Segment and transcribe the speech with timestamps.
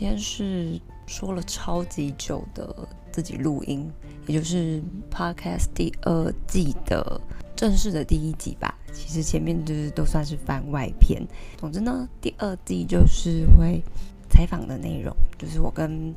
[0.00, 2.74] 今天是说了超级久的
[3.12, 3.86] 自己录音，
[4.26, 7.20] 也就是 Podcast 第二季的
[7.54, 8.74] 正式的第一集吧。
[8.94, 11.22] 其实前面就是都算是番外篇。
[11.58, 13.82] 总之呢，第二季就是会
[14.30, 16.14] 采访的内容，就是我跟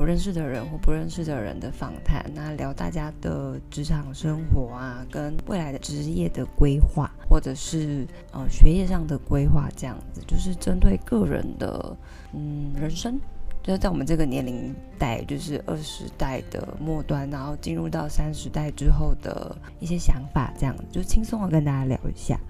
[0.00, 11.94] 我认识的人或不认识的人的访谈，那聊大家的职场生活啊，跟未来的职业的规划，或者是呃学业上的规划，这样子，就是针对个人的
[12.32, 13.20] 嗯人生，
[13.62, 22.40] 就是在我们这个年龄代，就是二十代的末端，然后进入到三十代之后的一些想法，这样子，就轻松的跟大家聊一下。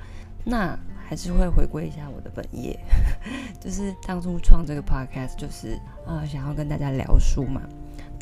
[0.44, 2.78] 那还是会回归一下我的本业，
[3.60, 7.60] 就是当初创这个 podcast，就是呃想要跟大家聊书嘛。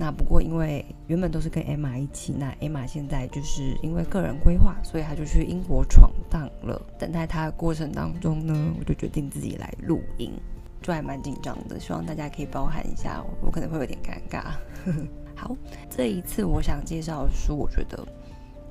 [0.00, 6.80] 那不过因为原本都是跟 Emma 一起，那 Emma 现在就是因为个人规划，所以他就去英国闯荡了。
[6.96, 10.32] 等待他的过程当中呢，我就决定自己来录音，
[10.80, 11.80] 就还蛮紧张的。
[11.80, 14.52] 希望大家可以包涵一下，我可能会有点尴尬。
[15.34, 15.56] 好，
[15.90, 18.06] 这一次我想介绍的书，我觉得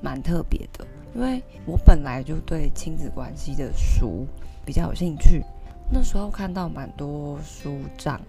[0.00, 0.86] 蛮特别的。
[1.14, 4.26] 因为我本来就对亲子关系的书
[4.64, 5.42] 比较有兴趣，
[5.90, 8.20] 那时候看到蛮多书长、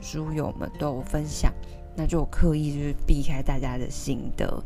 [0.00, 1.52] 书友们都分享，
[1.96, 4.62] 那就刻意就是避开大家的心得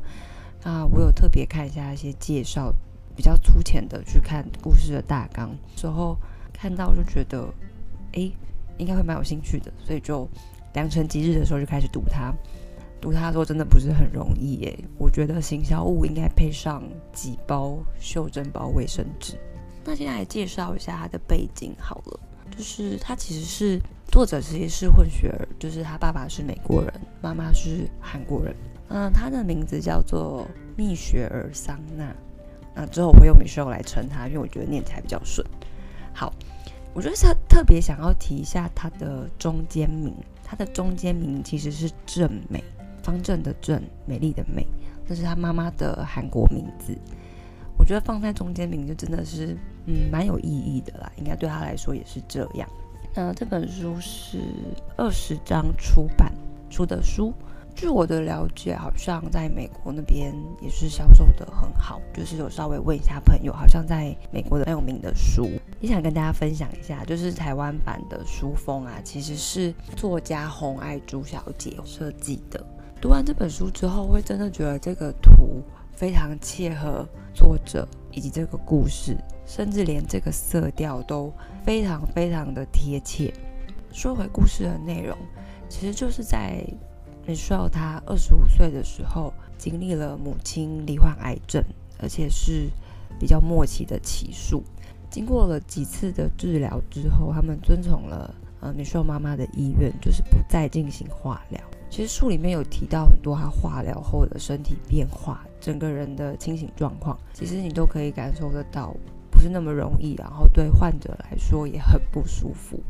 [0.63, 0.85] 啊。
[0.85, 2.73] 我有特别看一下一些介绍，
[3.17, 6.17] 比较粗浅的去看故事的大纲，之后
[6.53, 7.49] 看到就觉得，
[8.13, 8.31] 哎，
[8.77, 10.29] 应该会蛮有兴趣的，所以就
[10.75, 12.33] 良辰吉日的时候就开始读它。
[13.05, 19.35] 读他说真的不是很容易耶，我觉得行销物应该配上几包袖珍包卫生纸。
[19.85, 22.21] 那现在来介绍一下他的背景好了，
[22.57, 23.79] 就是他其实是
[24.11, 28.57] 作者其实是混血儿，就是他爸爸是美国人，妈妈是韩国人。
[28.89, 32.11] 嗯，他的名字叫做蜜雪儿桑娜。
[32.75, 35.47] 那之后我会用米雪儿来称他，因为我觉得念起来比较顺。
[36.15, 36.33] 好，
[36.95, 42.65] 我觉得他特别想要提一下他的中间名，他的中间名其实是正美。
[43.05, 44.67] 方正的正，美丽的美，
[45.07, 46.97] 这是他妈妈的韩国名字。
[47.77, 49.57] 我觉得放在中间名就真的是，
[49.87, 51.13] 嗯，蛮有意义的啦。
[51.17, 52.69] 应该对他来说也是这样。
[53.15, 54.41] 那这本书是
[54.97, 56.33] 二十章出版
[56.71, 57.33] 出的书，
[57.75, 60.33] 据我的了解，好像在美国那边
[60.63, 62.01] 也是销售的很好。
[62.13, 65.51] 就是有稍微问一下朋友，好像在美国的很有名的书，
[65.81, 72.65] 也想跟大家分享一下，就是台湾版的书封啊，其实是作家洪爱珠小姐设计的。
[73.05, 81.31] 读完这本书之后，会真的觉得这个图非常切合作者以及这个故事，甚至连这个色调都
[81.67, 83.31] 非常非常的贴切。
[83.93, 85.15] 说回故事的内容，
[85.69, 86.65] 其实就是在
[87.27, 91.63] Michelle 她二十五岁的时候，经历了母亲罹患癌症，
[92.01, 92.71] 而且是
[93.21, 94.65] 比较末期的期数。
[95.11, 101.61] 经过了几次的治疗之后，他们遵从了呃 Michelle 妈妈的意愿，就是不再进行化疗。
[101.91, 108.97] 其实书里面有提到很多她化疗后的身体变化，整个人的清醒状况，其实你都可以感受得到，
[109.31, 112.81] 不是那么容易，然后对患者来说也很不舒服。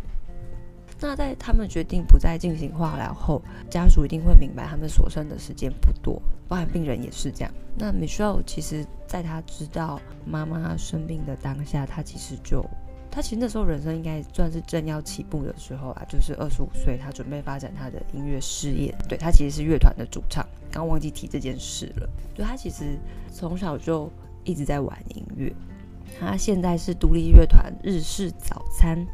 [1.01, 7.53] 那在他们决定不再进行化疗后，家属一定会明白他们所剩的时间不多，包含病人也是这样。
[7.77, 12.65] 那 Michelle 其实在他知道妈妈生病的当下，他其实就。
[13.15, 18.93] 他其实那时候人生应该算是正要起步的时候啊，就是二十五岁，他准备发展他的音乐事业。
[19.09, 22.11] 对，他其实是乐团的主唱，刚忘记提这件事了。
[22.35, 22.99] 对，他其实
[23.33, 24.11] 从小就
[24.43, 25.55] 一直在玩音乐，
[26.19, 29.07] 他现在是独立乐团日式早餐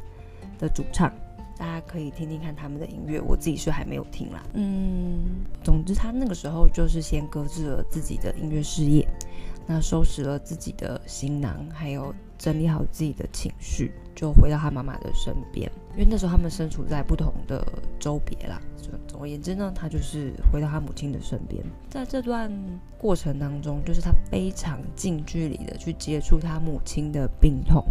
[0.59, 1.13] 的主唱，
[1.59, 4.43] 大家可以听听看他们的音乐，我自己是还没有听啦。
[4.55, 9.07] 嗯，总之他那个时候就是先搁置了自己的音乐事业，
[9.67, 12.15] 那收拾了自己的行囊，还有。
[12.41, 15.71] 整理好自己的情绪，就回到他妈妈的身边。
[15.93, 17.63] 因为那时候他们身处在不同的
[17.99, 18.59] 州别啦。
[19.07, 21.63] 总而言之呢，他就是回到他母亲的身边。
[21.91, 22.51] 在这段
[22.97, 27.85] 过程当中，就是他非常近距离的去接触他母亲的病痛，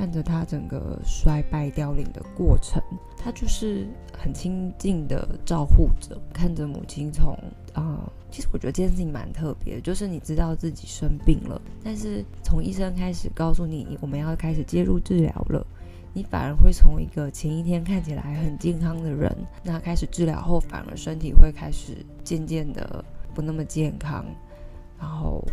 [0.00, 2.82] 看着他整个衰败凋零的过程，
[3.18, 3.86] 他就是
[4.16, 7.36] 很亲近的照护者，看着母亲从
[7.74, 8.10] 啊。
[8.30, 15.66] 其实我觉得这件事情蛮特别的，就是你知道自己生病了，但是从医生开始告诉你我们要开始介入治疗了，
[16.14, 19.30] 你反而会从一个前一天看起来很健康的人，
[19.62, 23.04] 那开始治疗后反而身体会开始渐渐的
[23.34, 24.24] 不那么健康，
[24.98, 25.46] 然后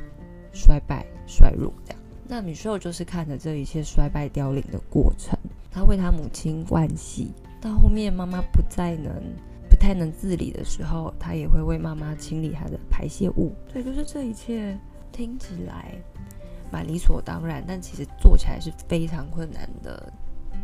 [0.54, 2.02] 衰败衰弱这样。
[2.28, 5.38] 那女兽就是看着这一切衰败凋零的过程，
[5.72, 7.32] 他为他母亲惋惜，
[7.62, 9.14] 到后面妈妈不再能。
[9.70, 13.54] 不太能自理的时候，他也会为妈妈清理她的排泄物。
[13.72, 14.76] 对，就是这一切
[15.12, 15.94] 听起来
[16.72, 20.12] 蛮理所当然，但其实做起来是非常困难的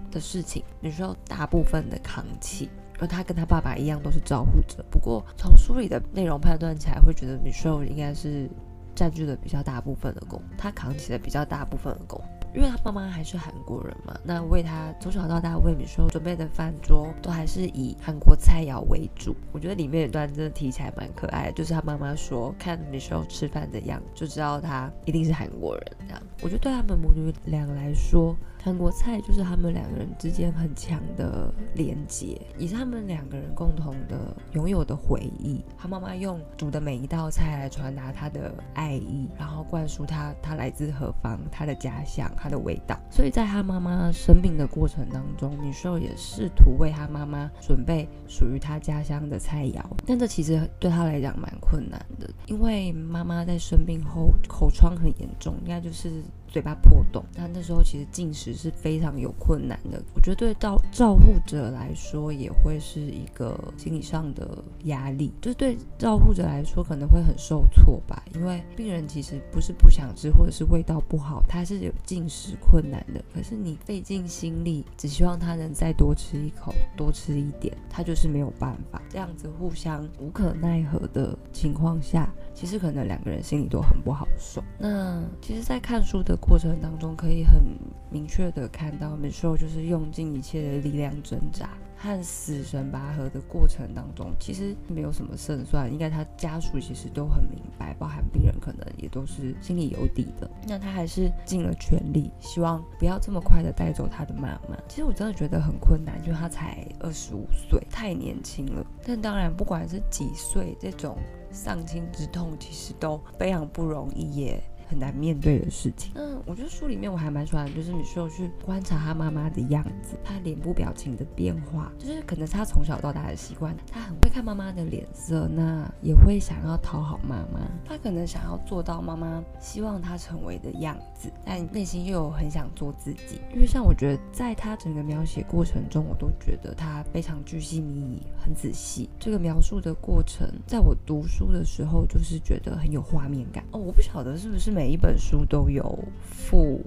[0.10, 0.64] 的事情。
[0.80, 4.84] 你需要大部分的扛起，而他跟他爸爸一样都是照护者。
[4.90, 8.50] 不过从书里的内容判断起来，会觉得 Michelle 应该是
[8.96, 12.22] 占据了比较大部分的工，他扛起了比较大部分的工。
[12.56, 19.36] 因为他妈妈还是韩国人嘛，那为他从小到大为米寿准备的饭桌都还是以韩国菜肴为主。
[19.52, 26.22] 我觉得里面有段真的提起来蛮可爱的，就是他妈妈说看米寿吃饭的样子就知道他一定是韩国人这样。
[26.44, 35.62] 我觉得对他们母女俩来说，韩国菜就是他们两个人之间很强的连接，也是他们两个人共同的拥有的回忆。
[35.78, 42.98] 他妈妈用煮的每一道菜来传达他的爱意，然后灌输他他来自何方，他的家乡，他的味道。
[43.12, 56.24] 所以在他妈妈生病的过程当中，Michelle 也试图为他妈妈准备属于他家乡的菜肴，但这其实对他来讲蛮困难的，因为妈妈在生病后口疮很严重，应该就是。
[56.54, 60.00] 嘴巴破洞，他那时候其实进食是非常有困难的。
[60.14, 65.34] 我觉得对照照护者来说，也会是一个心理上的压力。
[65.42, 73.26] 就是对照护者来说，可能会很受挫吧，因为病人其实不是不想吃，或者是味道不好，他是有进食困难的。
[73.34, 79.02] 可是你费尽心力，只希望他能再多吃一口，多吃一点，他就是没有办法。
[79.10, 84.64] 这样子互相无可奈何的情况下，其实可能两个人心里都很不好受。
[84.78, 87.64] 那其实，在看书的过程当中，可以很
[88.10, 91.70] 明确的看到，Michelle 就是用尽一切的力量挣扎。
[91.96, 100.52] 和死神拔河的过程当中，其实没有什么胜算，应该他家属其实都很明白，包含病人可能也都是心里有底的。
[100.68, 104.78] 那他还是尽了全力，希望不要这么快的带走他的妈妈。
[104.90, 108.86] 其实我真的觉得很困难，就他才二十五岁，太年轻了。
[109.06, 111.18] 但当然，不管是几岁，这种
[111.52, 114.62] 丧亲之痛其实都非常不容易耶。
[114.94, 116.12] 很难面对的事情。
[116.14, 133.42] 嗯，我觉得书里面我还蛮喜欢，就是你需要去观察他妈妈的样子，他脸部表情的变化，就是可能他从小到大的习惯，他很会看妈妈的脸色，那也会想要讨好妈妈，他可能想要做到妈妈希望他成为的样子，但内心又有很想做自己。
[133.52, 139.10] 因为像我觉得，在他整个描写过程中，我都觉得他非常巨细靡遗，很仔细。
[139.20, 143.64] 这个描述的过程，在我读书的时候，就是觉得很有画面感。
[143.72, 146.82] 哦，我不晓得是不是每每一本书都有附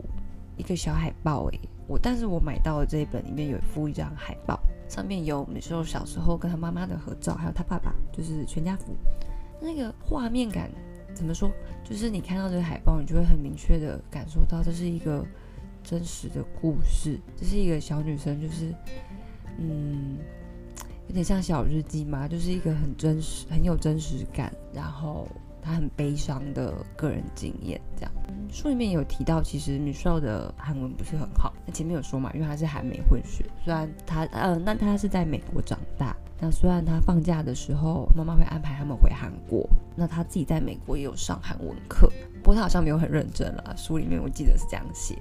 [0.58, 1.58] 一个小海报，诶，
[1.88, 8.94] 我但是我买到的这一本里面有附一张海报，上面有 Michelle 小时候跟他妈妈的合照，还有他爸爸，就是全家福。
[9.62, 10.70] 那个画面感
[11.14, 11.50] 怎么说？
[11.82, 15.24] 就是你看到这个海报，你就会很明确的感受到这是一个
[15.82, 18.74] 真实的故事，这是一个小女生，就是
[19.56, 20.18] 嗯，
[21.08, 25.26] 有点像小日记嘛，就是一个很真实、很有真实感，然后。
[25.66, 28.12] 他很悲伤的个人经验，这样。
[28.48, 31.52] 书里面有提到，其实 Michelle 的韩文不是很好。
[31.66, 36.16] 那前面有说嘛，因为他是韩美混血，虽然他呃，那他是在美国长大。
[36.38, 42.08] 那虽然他放假的时候，妈妈会安排他们回韩国，那他自己在美国也有上韩文课，
[42.44, 43.74] 不过他好像没有很认真啦。
[43.76, 45.18] 书里面我记得是这样写，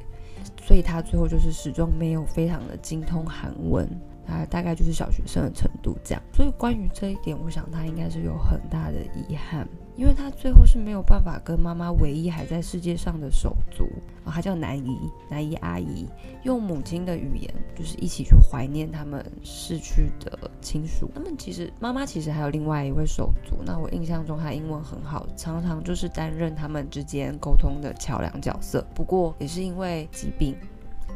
[0.61, 3.89] 所以他最后就是始终没有非常的精通韩文。
[4.27, 13.87] 啊，大概就是小学生的程度这样，所以关于这一点，我想他应该是有很大的遗憾，因为他最后是没有办法跟妈妈唯一还在世界上的手足，
[14.23, 16.07] 啊，他叫南姨，南姨阿姨，
[16.43, 21.09] 用母亲的语言，就是一起去怀念他们逝去的亲属。
[21.13, 28.85] 他们其实妈妈其实还有另外一位手足，那我印象中他英文很好，常常就是担任他们之间沟通的桥梁角色。
[28.93, 30.55] 不过也是因为疾病。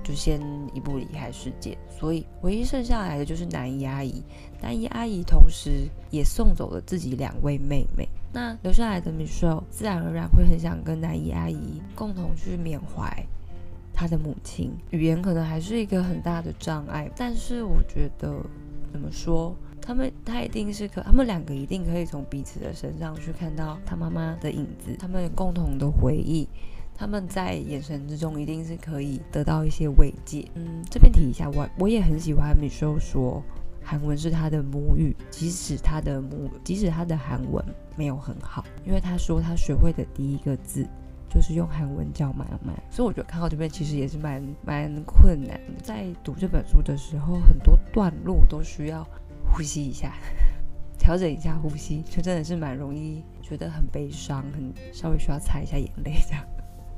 [0.01, 0.39] 就先
[0.73, 4.23] 一步离开世界，所以唯一剩下来的就是南姨阿姨。
[4.61, 8.07] 南姨阿姨同时也送走了自己两位妹妹。
[8.31, 13.25] 那留下来的 Michelle 自然而然会很想跟南姨阿姨共同去缅怀
[13.93, 14.71] 她的母亲。
[14.91, 18.41] 语言可能还是一个很大的障碍，但是我觉得
[18.91, 26.47] 怎么说，他们他一定是可，他们两个一定可以从彼此的身上去看到他妈妈的影子，他们共同的回忆。
[26.95, 30.45] 他们在眼神之中一定是可以得到一些慰藉。
[30.55, 33.41] 嗯，这边提一下，我我也很喜欢 Michelle 说
[33.83, 37.63] 韩文是他的母语，即使他的母，即使他的韩文
[37.95, 40.87] 没有很好，因为他说他学会的第一个字
[41.29, 42.73] 就是用韩文叫妈妈。
[42.91, 45.59] 所以我觉得看到这边其实也是蛮蛮困难。
[45.83, 49.07] 在读这本书的时候，很多段落都需要
[49.51, 50.13] 呼吸一下，
[50.97, 56.45] 调整一下呼吸，就真的是蛮容易觉得很悲伤，很稍微需要擦一下眼泪这样。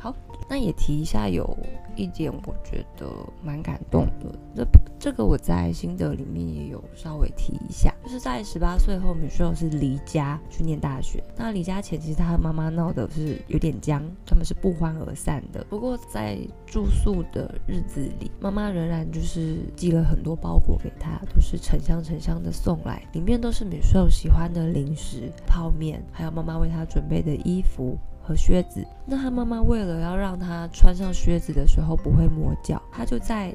[0.01, 0.11] 好，
[0.49, 1.55] 那也提一下，有
[1.95, 3.05] 一点我觉得
[3.43, 4.35] 蛮感动的。
[4.55, 4.65] 这
[4.99, 11.23] 这个我在心得里面也有稍微提一下，就是在十八岁后，Michelle 是离家去念大学。
[11.37, 15.63] 那离家前，其实他和妈妈闹的是有点僵，他们是不欢而散的。
[15.69, 27.95] 不过在住宿的日子里，妈妈仍然就是寄了很多包裹给他，都是成箱成箱的送来，里面都是 Michelle 喜欢的零食、泡面，还有妈妈为他准备的衣服。
[28.21, 33.53] 和靴子，那他妈妈为了要让他穿上靴子的时候不会磨脚，他就在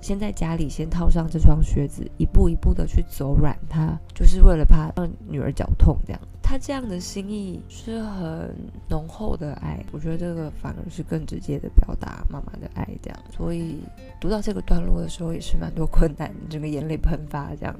[0.00, 6.20] 先在家里先套上这双靴子，一步一步的去走软它，就是为了怕让女儿脚痛这样。
[6.42, 8.52] 他这样的心意是很
[8.88, 13.18] 浓厚的爱，我觉得这个反而是更直接的表达妈妈的爱这样。
[13.36, 13.80] 所以
[14.20, 17.76] 读到这个段落的时候也是蛮多困难，整个眼泪喷发这样。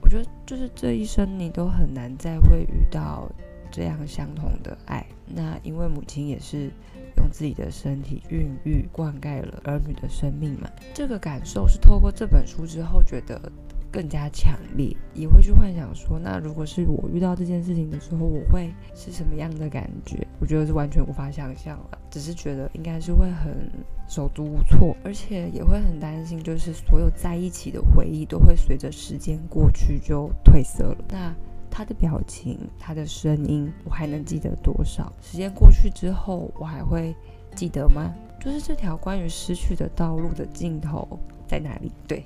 [0.00, 3.30] 我觉得就是这一生你都很难再会遇到。
[3.74, 6.70] 这样相同的爱，那因为母亲也是
[7.16, 13.50] 用自己的身体孕育、灌溉了儿女的生命嘛，这个感受是透过这本书之后觉得
[13.90, 20.24] 更加强烈，也会去幻想说，那如果是我遇到这件事情的时候，我会是什么样的感觉？
[20.38, 23.68] 我觉得是完全无法想象了，只是觉得应该是会很
[24.08, 31.04] 手足无措，而且也会很担心，就是所有在一起的回忆都会随着时间过去就褪色了。
[31.08, 31.34] 那。
[31.76, 35.12] 他的表情，他的声音，我还能记得多少？
[35.20, 37.12] 时间过去之后，我还会
[37.56, 38.14] 记得吗？
[38.40, 41.90] 就是这条关于失去的道路的尽头在哪里？
[42.06, 42.22] 对，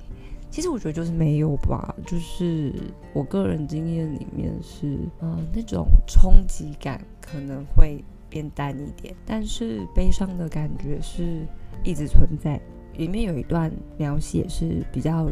[0.51, 1.95] 其实我觉得就是没有吧。
[2.05, 2.71] 就是
[3.11, 11.43] 我个人经验里面是，嗯，那种冲击感可能会变淡一点，但是悲伤的感觉是
[11.83, 12.61] 一直存在。
[12.97, 15.27] 里面有一段描写是比较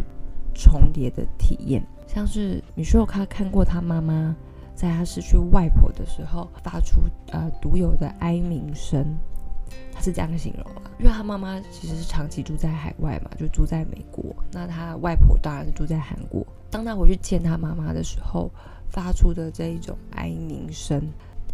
[0.57, 1.85] 重叠的体验。
[2.07, 4.35] 像是米歇尔，他看过他妈妈
[4.73, 9.05] 在他失去外婆的时候发出呃独有的哀鸣声，
[9.91, 16.45] 他是这样形容啊，因为他妈妈其实是长期住在海外嘛，就住在美国，那他外婆当然是住在韩国。
[16.71, 18.49] 当他回去见他妈妈的时候，
[18.89, 21.01] 发出的这一种哀鸣声，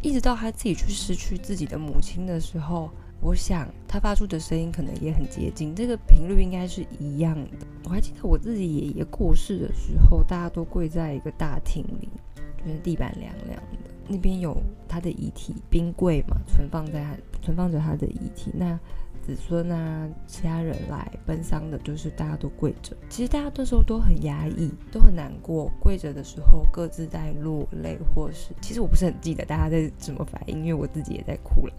[0.02, 2.90] 一直到他自己去失去自己的母亲的时候。
[3.24, 7.66] 我想他发出的声音可能也很接近，这个频率应该是一样的。
[7.86, 12.10] 我还记得我自己爷爷过世的时候，大家都跪在一个大厅里，
[12.58, 18.52] 就是地板凉凉的，那边有他的遗体，冰柜嘛，存放在他存放着他的遗体。
[18.54, 18.78] 那
[19.22, 22.94] 子孙啊，其他人来奔丧的，就是大家都跪着。
[23.10, 31.74] 其实大家那时候都很压抑，都很难过，跪着的时候各自在落泪，或是其实我不是很记得大家在怎么反应，因为我自己也在哭了。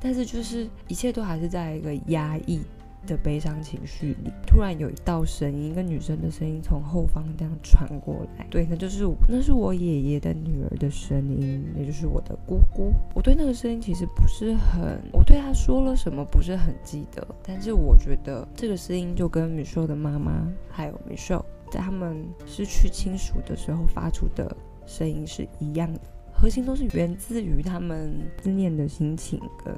[0.00, 2.60] 但是就是一切都还是在一个压抑
[3.06, 8.46] 的悲伤情绪里，突然有一道声音，一个女生的声音从后方这样传过来。
[8.50, 12.92] 对，那就是那是我爷爷的女儿的声音，也就是我的姑姑。
[13.14, 17.26] 我对那个声音其实不是很，我对她说了什么不是很记得。
[17.42, 24.54] 但是我觉得这个声音就跟 Michelle 的妈妈还有 Michelle 在他们失去亲属的时候发出的
[24.86, 26.00] 声音是一样的。
[26.40, 29.74] 核心都是源自于他们思念的心情跟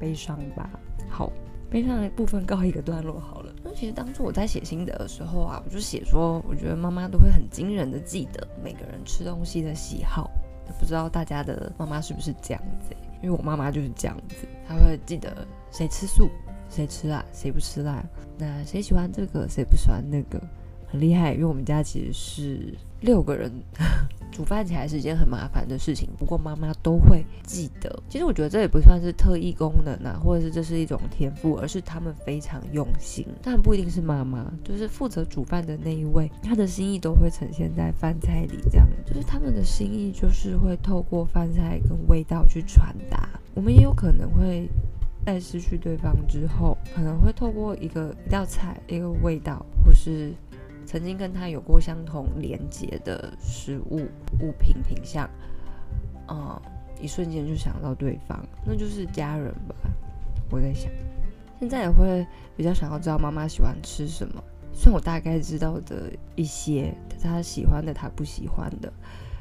[0.00, 0.68] 悲伤吧。
[1.08, 1.30] 好，
[1.70, 3.54] 悲伤的部分告一个段落好了。
[3.62, 10.28] 那其实当初我在写心得的时候啊，我就写说，我觉得妈妈都会很惊人的记得每个人吃东西的喜好。
[10.80, 12.96] 不知道大家的妈妈是不是这样子？
[13.22, 16.28] 因为我妈妈就是这样子，她会记得谁吃素，
[16.68, 18.02] 谁吃辣，谁不吃辣。
[18.38, 20.42] 那谁喜欢这个，谁不喜欢那个，
[20.86, 21.34] 很厉害。
[21.34, 23.52] 因为我们家其实是六个人。
[24.32, 28.02] 煮饭起来是一件很麻烦的事情，不过妈妈都会记得。
[28.08, 33.26] 其实我觉得这也不算是特异功能啊，或者是这是一种天赋，而是他们非常用心。
[33.42, 38.58] 但不一定是妈妈，就是负责煮饭的那一位，他的心意都会呈现在饭菜里。
[38.70, 43.28] 这样，就是他们的心意就是会透过饭菜跟味道去传达。
[43.54, 44.66] 我们也有可能会
[45.26, 50.32] 在失去对方之后，可能会透过一个一道菜、一个味道，或是。
[50.92, 54.06] 曾经跟他有过相同连接的食物、
[54.42, 55.26] 物品、品相，
[56.28, 56.60] 嗯，
[57.00, 59.74] 一瞬间就想到对方，那就是家人吧。
[60.50, 60.92] 我在想，
[61.58, 62.26] 现在也会
[62.58, 64.44] 比较想要知道妈妈喜欢吃什么，
[64.74, 68.92] 虽然我大概知道的一些，他喜欢的，他不喜欢的，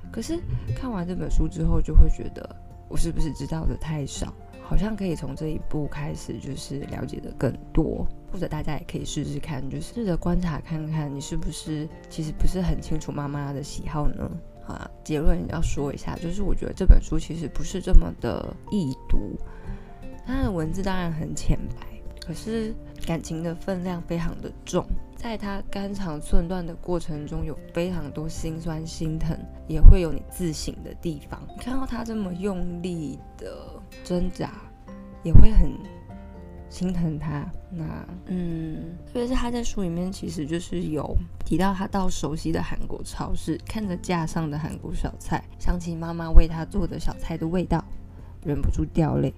[0.09, 0.39] 可是
[0.73, 2.55] 看完这本书之后，就会觉得
[2.87, 4.33] 我是不是知道的太少？
[4.71, 14.31] 好像可以从这一步开始，就是了解的更多，或者大家也可以试试看，就试着观察看看，你是不是其实不是很清楚妈妈的喜好呢？
[14.65, 19.37] 啊，结论要说一下，就是我觉得这本书其实不是这么的易读，
[20.25, 21.85] 它的文字当然很浅白，
[22.25, 22.73] 可是
[23.05, 24.85] 感情的分量非常的重，
[25.15, 29.37] 在他肝肠寸断的过程中，有非常多心酸心疼，
[29.67, 31.41] 也会有你自省的地方。
[31.59, 33.69] 看到他这么用力的。
[34.05, 34.53] 挣扎，
[35.21, 35.69] 也会很
[36.69, 37.45] 心疼他。
[37.69, 37.83] 那
[38.27, 47.83] 嗯，特别是他在书里面其实就是有提到，他到熟悉的韩国超市，看着架上的韩国小菜，想起妈妈为他做的小菜的味道，
[48.45, 49.33] 忍不住掉泪。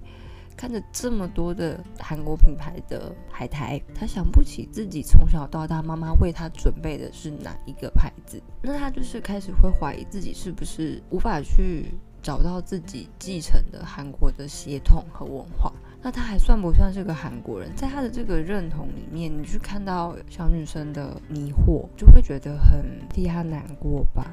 [0.55, 8.41] 看着这么多的韩国品牌的海苔，他想不起自己从小到大妈妈为他准备的是哪一个牌子。
[8.61, 11.87] 那他就是开始会怀疑自己是不是无法去
[12.21, 15.71] 找到自己继承的韩国的血统和文化。
[16.05, 17.73] 那他还算不算是个韩国人？
[17.77, 24.29] 在他的这个认同里面，你去看到小女生的迷惑，就会觉得很替他难过吧，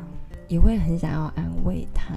[0.48, 2.14] 也会很想要安慰他。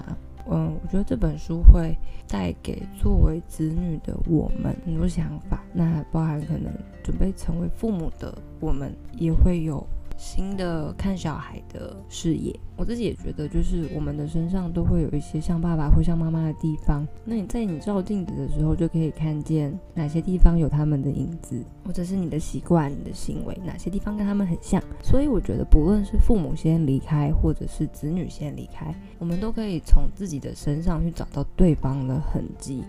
[0.49, 1.97] 嗯，我觉得这本书会
[2.27, 6.71] 带给作为子女的我们很多想法，那包含可能
[7.03, 9.85] 准备成为父母的我们也会有。
[10.23, 17.05] 新的看小孩的视野，我自己也觉得，就是我们的身上都会有一些像爸爸或像妈妈的地方。
[17.25, 24.81] 那你在你照镜子的时候，就可以看见哪些地方有他们的影子，或者是你的习惯、你的行为，哪些地方跟他们很像。
[25.03, 32.81] 所以我觉得，不论是父母先离开，或者是子女先离开，我们都可以从自己的身上去找到对方的痕迹。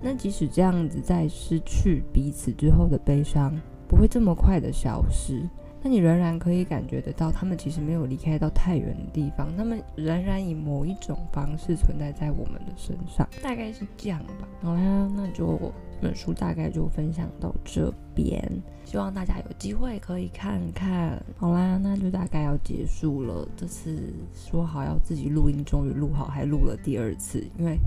[0.00, 3.54] 那即使这样子，在失去彼此之后的悲伤，
[3.86, 5.46] 不会这么快的消失。
[5.80, 14.48] 那你仍然可以感觉得到，他们其实没有离开到太远的地方，他们仍然以某一种方式存在在我们的身上，大概是这样吧。
[14.60, 15.56] 好啦，那就
[15.92, 18.42] 这本书大概就分享到这边，
[18.84, 21.22] 希望大家有机会可以看看。
[21.36, 23.48] 好啦，那就大概要结束了。
[23.56, 27.78] 这次说好要自己录音，终于录好，还录了第二次，因为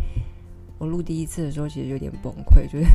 [0.77, 2.85] 我录第一次的时候其实有点崩溃，就是。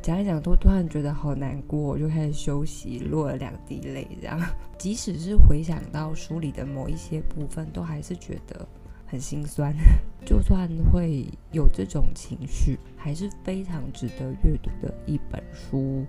[0.00, 4.06] 讲一讲都突然觉得好难过，我就开始休息，落了两滴泪。
[4.20, 4.40] 这样，
[4.78, 8.66] 即使是回想到书里的某一些部分，都还是觉得
[9.06, 9.74] 很心酸。
[10.24, 16.04] 就算会有这种情绪，还是非常值得阅读的一本书。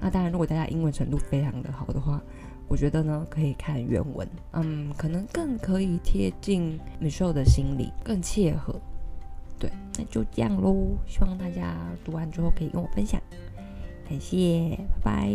[0.00, 2.22] 那当然，如果大家英文程度非常的好的话，
[2.68, 8.80] 我觉得呢可以看原文，嗯，可能更可以贴近 Michelle 的心里，更切合。
[9.60, 13.20] 对那就这样喽希望大家读完之后可以跟我分享。
[14.08, 15.30] 感谢拜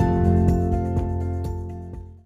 [0.00, 0.35] 拜。